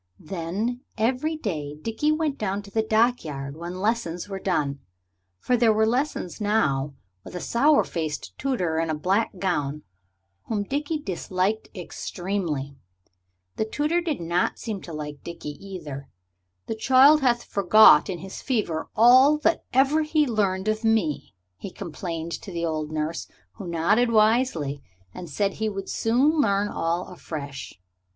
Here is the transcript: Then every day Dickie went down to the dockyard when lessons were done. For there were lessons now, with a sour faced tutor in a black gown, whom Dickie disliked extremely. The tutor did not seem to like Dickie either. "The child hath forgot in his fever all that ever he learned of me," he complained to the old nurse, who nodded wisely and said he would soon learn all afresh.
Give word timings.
Then 0.19 0.81
every 0.97 1.37
day 1.37 1.75
Dickie 1.79 2.11
went 2.11 2.39
down 2.39 2.63
to 2.63 2.71
the 2.71 2.81
dockyard 2.81 3.55
when 3.55 3.79
lessons 3.79 4.27
were 4.27 4.39
done. 4.39 4.79
For 5.37 5.55
there 5.55 5.71
were 5.71 5.85
lessons 5.85 6.41
now, 6.41 6.95
with 7.23 7.35
a 7.35 7.39
sour 7.39 7.83
faced 7.83 8.35
tutor 8.39 8.79
in 8.79 8.89
a 8.89 8.95
black 8.95 9.37
gown, 9.37 9.83
whom 10.45 10.63
Dickie 10.63 10.97
disliked 10.97 11.67
extremely. 11.75 12.75
The 13.57 13.65
tutor 13.65 14.01
did 14.01 14.19
not 14.19 14.57
seem 14.57 14.81
to 14.81 14.91
like 14.91 15.23
Dickie 15.23 15.63
either. 15.63 16.09
"The 16.65 16.73
child 16.73 17.21
hath 17.21 17.43
forgot 17.43 18.09
in 18.09 18.17
his 18.17 18.41
fever 18.41 18.89
all 18.95 19.37
that 19.43 19.65
ever 19.71 20.01
he 20.01 20.25
learned 20.25 20.67
of 20.67 20.83
me," 20.83 21.35
he 21.57 21.69
complained 21.69 22.31
to 22.41 22.51
the 22.51 22.65
old 22.65 22.91
nurse, 22.91 23.27
who 23.57 23.67
nodded 23.67 24.09
wisely 24.11 24.81
and 25.13 25.29
said 25.29 25.53
he 25.53 25.69
would 25.69 25.89
soon 25.89 26.41
learn 26.41 26.69
all 26.69 27.05
afresh. 27.09 27.79